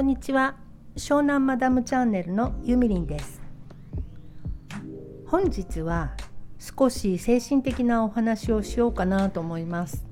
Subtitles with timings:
[0.00, 0.56] こんにちは。
[0.96, 3.42] 湘南マダムチャンネルのゆみりんです。
[5.26, 6.12] 本日は
[6.58, 10.06] 少し精神的なお話をしようかなと思います。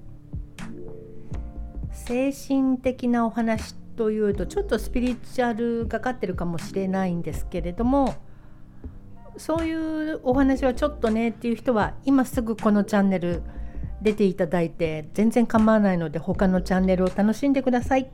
[1.90, 8.14] 精神的なお話というとちょっとスピリチュアルがかってるかもしれないんですけれども
[9.38, 13.42] そういうお話はちょっとねっていう人は今すぐこのチャンネル
[14.02, 18.10] 出ていただいて全然構わないので他のチャンネルを楽しんでください。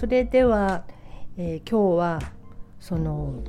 [0.00, 0.84] それでは、
[1.36, 2.32] えー、今日は
[2.80, 3.44] その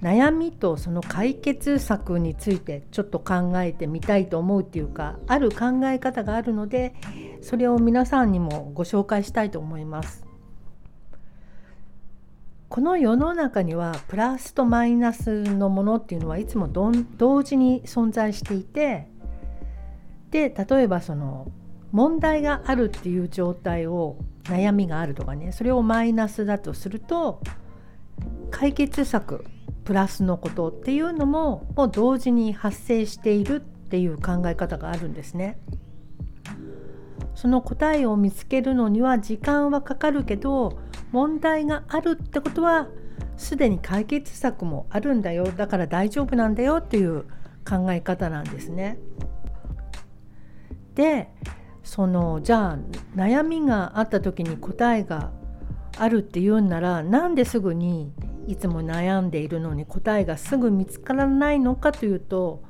[0.00, 6.94] 悩みとその解決策についてちょっと考えてみたいと思うっていうかある考え方があるので
[7.40, 10.24] それを皆さんにもご紹介したいと思います。
[12.68, 16.92] この世の中にはプラスとマイナスのものっていうのはいつも同
[17.42, 19.08] 時に存在していて
[20.30, 21.50] で例えばその
[21.92, 27.40] 問題があるっていう状態を悩みがあるとかねそれをマイナスだとすると
[28.50, 29.44] 解決策
[29.84, 35.58] プラスのことっていうのももう同時に発生しているっていう考え方があるんですね。
[37.34, 40.78] その答えを見つけるのには時間はかかるけど
[41.10, 42.88] 問題があるってことは
[43.36, 47.24] すでに解決策もあるんだよだから大丈夫なんだよっていう
[47.68, 48.98] 考え方なんですね。
[50.94, 51.28] で
[51.84, 52.78] そのじゃあ
[53.16, 55.30] 悩みがあった時に答えが
[55.98, 58.12] あるっていうんならなんですぐに
[58.46, 62.62] いつも悩んでいるのに答えがすぐ見つからないのかというと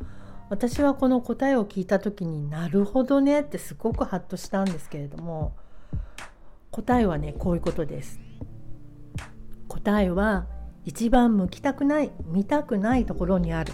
[0.50, 5.54] 私はこの答えを聞いた時になるほどねってすごくハッとしたんですけれども
[6.70, 8.20] 答えはねこういうことです。
[9.68, 10.46] 答えは
[10.84, 13.72] 一番向きたくない見たくないところにある。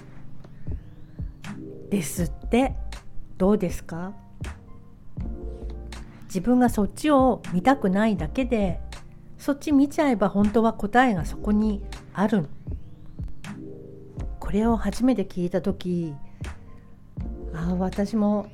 [1.90, 2.76] ですって
[3.38, 4.12] どうですか？
[6.28, 8.80] 自分がそっちを見たくないだけで
[9.38, 11.82] そっち見ちゃえば本当は答えがそこに
[12.14, 12.48] ある。
[14.48, 16.14] これを初めて聞いた時
[17.52, 18.46] ああ私も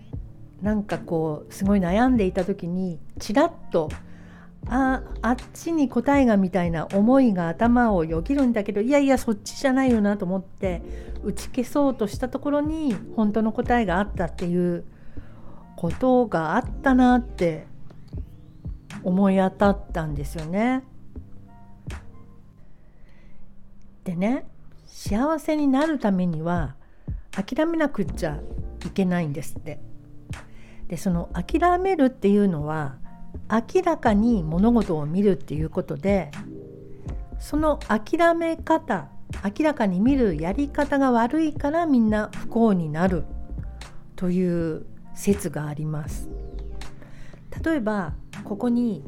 [0.60, 3.88] なんかこうすごい悩んでいた時にちらっと
[4.66, 10.82] ああっちに答えがみたいな思いが頭をよぎるんだけどいやいやそっちじゃないよなと思って
[11.22, 14.84] 打ち消そうとしたところに本当の答えがあったっていう
[15.76, 17.66] ことがあったなって
[19.02, 20.82] 思い当たったんですよね。
[24.04, 24.46] でね
[24.86, 26.76] 幸せになるためには
[27.30, 28.40] 諦めなくっちゃ
[28.86, 29.80] いけないんですって。
[30.88, 32.96] でその諦めるっていうのは
[33.50, 36.30] 明らかに物事を見るっていうことで
[37.38, 39.08] その諦め方
[39.42, 43.24] 明らかに見るやり方が悪いからみんな不幸になる
[44.16, 46.28] という説があります。
[47.64, 48.14] 例えば
[48.44, 49.04] ここに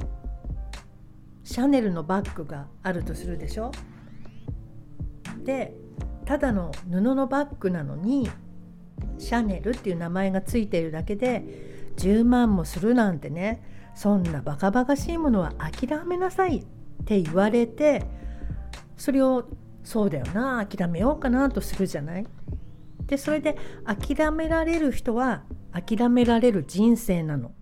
[1.43, 3.71] シャネルのバッグがあるとするでしょ？
[5.45, 5.75] で
[6.25, 8.29] ただの布のバッグなのに
[9.19, 11.45] シャネルっていう名前がついているだけで
[11.97, 13.63] 10万もするなんてね
[13.95, 16.65] そんなバカバカしいものは諦めなさいっ
[17.05, 18.05] て言われて
[18.97, 19.49] それを
[19.85, 22.27] そうだよな諦めようかなとするじゃない？
[23.07, 27.53] でそれで諦められる人は諦められる人生なの。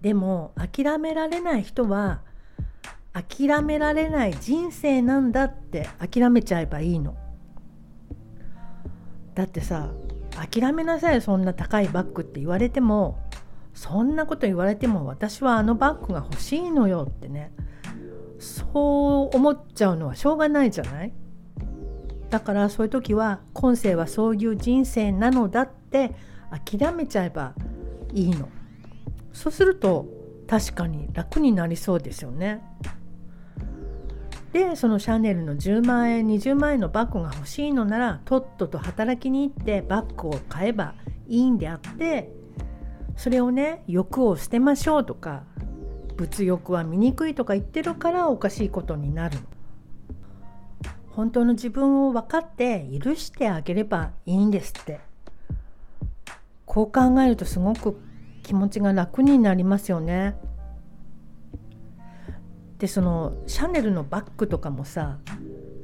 [0.00, 2.22] でも諦められない人は
[3.12, 7.16] 諦められない人生なんだって諦めちゃえばいいの。
[9.34, 9.90] だってさ
[10.50, 13.18] 諦めなさいそんな高いバッグって言われても
[13.74, 17.52] そんなこと言われても私はあのバッグが欲しいのよってね
[18.38, 21.12] そう思っちゃうのはしょうがないじゃない？
[22.32, 26.14] だからそういう時は今世はそういう人生なのだって
[26.66, 27.52] 諦めちゃえば
[28.14, 28.48] いいの
[29.34, 30.06] そうすると
[30.48, 32.62] 確かに楽になりそうですよね
[34.54, 40.94] でそのシャネルの10万円20万円のバッグが欲しいのならとっとと働きに行ってバッグを買えば
[41.28, 42.32] いいんであって
[43.14, 45.44] それをね欲を捨てましょうとか
[46.16, 49.36] 物欲は醜いとか言ってるからおかしいことになる。
[51.14, 55.00] 本当の自分を分かって許してあげればいいんですって。
[56.72, 58.00] こう考えるとすごく
[58.42, 60.36] 気持ちが楽になりますよね。
[62.78, 65.18] でそのシャネルのバッグとかもさ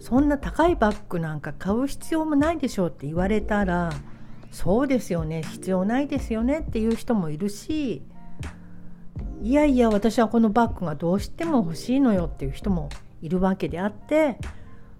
[0.00, 3.92] そんな高いバッグなんか買う必要もないでしょうって言われたら
[4.50, 8.02] そうですよね必要ないですよねっていう人もいるし
[9.42, 12.88] いやいや私はこのバッグがどうしても欲しいのよっていう人も
[13.22, 14.38] いるわけであって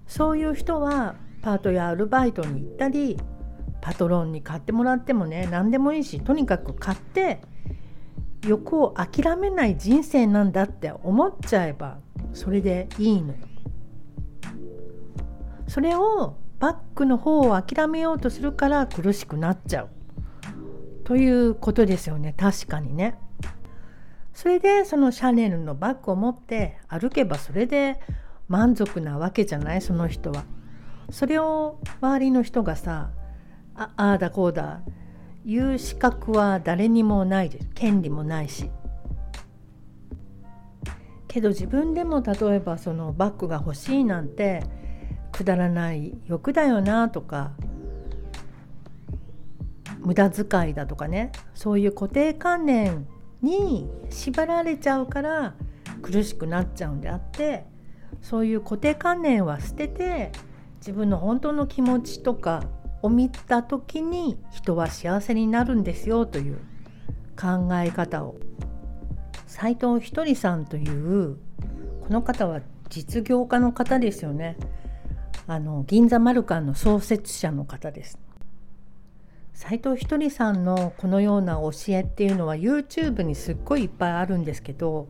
[0.09, 3.17] そういう人はパートやアルバイトに行ったり
[3.81, 7.41] パトロンに買ってもらってもね何でもいいしとにかく買って
[8.45, 11.99] 欲を諦めない人生なんだって思っちゃえば
[12.33, 13.39] それでいいのよ。
[15.69, 19.89] それをバッグの方を諦めようとするから苦しくなっちゃう
[21.05, 23.19] ということですよね確かにね。
[24.33, 28.01] それでそのシャネルのバッグを持って歩けばそれで
[28.49, 30.45] 満足なわけじゃないその人は。
[31.11, 33.11] それを周りの人がさ
[33.75, 34.83] ああだこうだ
[35.45, 38.71] 言う資格は誰にもないです権利もないし
[41.27, 44.63] けど自分でも例えばそのバッグが欲しいなんて
[45.33, 47.53] くだらない欲だよなとか
[50.01, 53.07] 無駄遣いだとかねそういう固定観念
[53.41, 55.55] に縛られちゃうから
[56.03, 57.67] 苦しくなっちゃうんであって
[58.23, 60.33] そういう固定観念は捨てて
[60.79, 62.65] 自分の本当の気持ちとか
[63.03, 66.59] を見た時に人は幸せになるんですよという
[67.41, 68.37] 考え方を。
[69.47, 71.37] 斉藤ひとりさんという
[72.03, 72.61] この方は
[72.91, 74.57] 実業家の方ですよね。
[75.47, 78.19] あの銀座マルカンの創設者の方です。
[79.55, 85.09] 斉藤ひとりさんのこのような教えっていうのは YouTube にすっごいいっぱいあるんですけど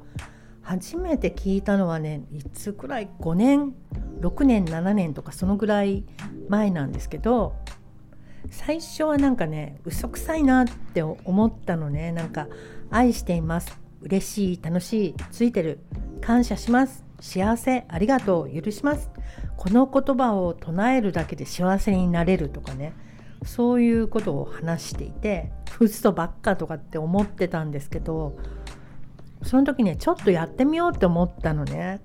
[0.69, 3.73] 初めて聞いたのはねいつくらい？5年
[4.21, 6.05] ？6年？7年とかそのぐらい
[6.51, 7.57] 前なんですけど
[8.51, 12.13] 最初はなんかね嘘くさいなって思ったのね。
[12.13, 12.49] なんか
[12.93, 15.79] 「愛しています」「嬉しい楽しいついてる」
[16.21, 18.63] 「感謝します」「幸せありがとう。
[18.63, 19.11] 許します」
[19.57, 22.93] この言葉を唱えるだけで幸せになれるとかね。
[23.45, 28.37] そういうことを話していて嘘ばっかとかって思ってたんですけど
[29.43, 32.01] その時ねちょっとやってみようって思ったのね。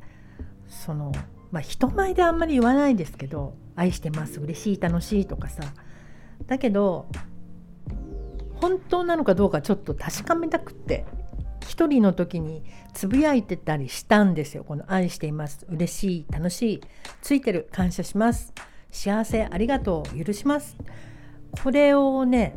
[0.67, 1.11] その
[1.51, 5.63] まあ人前であんまり言わないですけど「愛してます嬉しい楽しい」とかさ。
[6.47, 7.07] だけど
[8.55, 11.05] 本当なのかどうかちょっと確かめたくって
[11.67, 12.63] 一人の時に
[12.93, 14.63] つぶやいてたりしたんですよ。
[14.63, 16.81] この「愛しています嬉しい楽しい
[17.21, 18.53] ついてる感謝します
[18.91, 20.77] 幸せありがとう許します」
[21.63, 22.55] これをね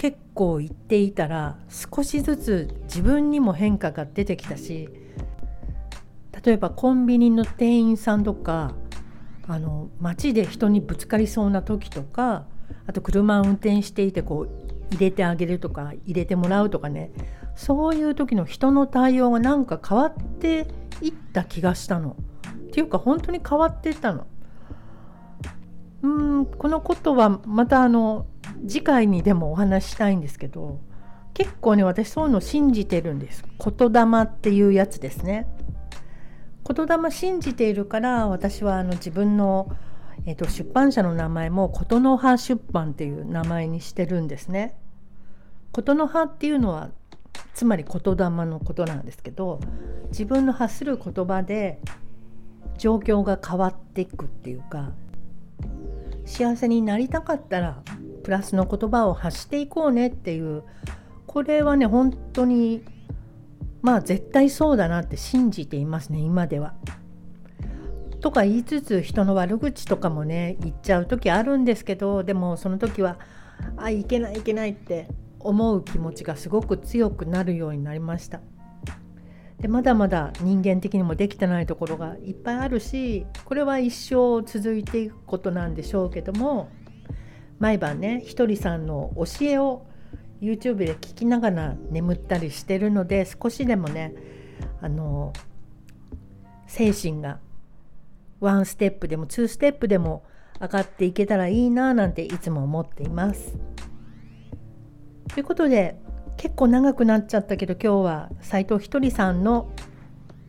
[0.00, 4.88] 結構言っていたら少しずつ自分にも変化が出てきたし
[6.42, 8.74] 例えばコンビニの店員さんとか
[9.46, 12.46] あの街で人にぶつかりそうな時とか
[12.86, 17.10] あと車を運転していてこう入れてあげるとか入れてもらうとかね
[17.54, 20.66] そういう時の人の対応がなんか変わって
[21.02, 22.16] いった気がしたの。
[22.68, 24.26] っていうか本当に変わっていったの。
[26.00, 28.24] うんこのことはまたあの
[28.66, 30.80] 次回にでもお話したいんですけど
[31.34, 33.44] 結構ね私そういうの信じてるんです。
[33.58, 35.46] 言霊っていうやつですね。
[36.66, 39.70] 言霊信じているから私はあの自分の
[40.26, 44.76] えーと、出版社の名前も琴の葉出版っていう名前にしてるんですね。
[45.72, 46.90] 琴の葉っていうのは
[47.54, 49.60] つまり言霊のことなんですけど
[50.08, 51.80] 自分の発する言葉で
[52.76, 54.90] 状況が変わっていくっていうか
[56.24, 57.82] 幸せになりたかったら
[58.22, 60.62] プラスの言葉を発していこうねっていう
[61.26, 62.82] これはね本当に
[63.82, 66.74] まあ絶対そうだなって信じていますね今では。
[68.20, 73.18] とか言いつつ人の悪口とかもね言っちゃう時あるんですけどでもその時は
[73.76, 75.08] あいけないいけないって
[75.38, 78.40] 思う気持ちがすごく強くなるようになりました
[79.58, 86.70] でまだまだ人間的にもできてないところがいっぱいあるしこれは一生続いていくことなんでしょうけども
[87.60, 89.86] 毎晩ねひとりさんの教えを
[90.40, 94.14] YouTube で聞きながら眠ったりしてるので少しでもね
[94.80, 95.32] あの
[96.66, 97.38] 精神が
[98.40, 100.24] ワンステップでもツーステップでも
[100.60, 103.58] 上がっていけたらいいななんていつも思っています。
[105.28, 105.96] ということで
[106.36, 109.70] 結構長くなっちゃったけど今日は斉藤ひとりさんの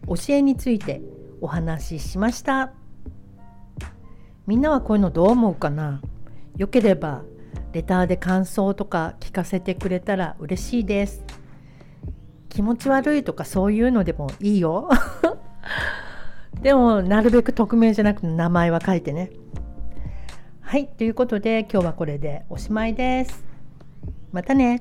[0.07, 1.01] 教えについて
[1.41, 2.71] お話ししました。
[4.47, 6.01] みんなはこういうのどう思うかな？
[6.61, 7.23] よければ
[7.73, 11.23] レターで感想とか聞かせてくれたら嬉しいです。
[12.49, 14.87] 気持ち悪いとかそういうのでもいいよ。
[16.61, 19.31] でもなるべく匿名じゃなくて名前は書いてね。
[20.59, 23.43] はい、ということで今日はこれでおしまいです。
[24.31, 24.77] またね。